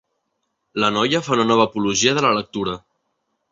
[0.83, 2.77] La noia fa una nova apologia de la lectura.